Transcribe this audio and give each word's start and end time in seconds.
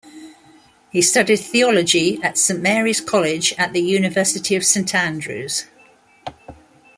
He 0.89 0.99
studied 1.03 1.35
Theology 1.37 2.19
at 2.23 2.35
Saint 2.35 2.59
Marys 2.63 2.99
College 3.01 3.53
at 3.59 3.71
the 3.71 3.81
University 3.81 4.55
of 4.55 4.65
Saint 4.65 4.95
Andrews. 4.95 5.67